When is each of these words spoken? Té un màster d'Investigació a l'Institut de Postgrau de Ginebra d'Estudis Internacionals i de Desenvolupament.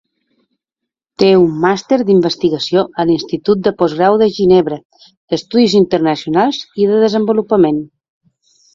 Té 1.23 1.27
un 1.41 1.59
màster 1.65 1.99
d'Investigació 2.07 2.85
a 3.03 3.05
l'Institut 3.11 3.63
de 3.69 3.75
Postgrau 3.83 4.19
de 4.25 4.31
Ginebra 4.41 4.83
d'Estudis 5.05 5.79
Internacionals 5.85 6.65
i 6.85 6.93
de 6.95 7.03
Desenvolupament. 7.09 7.83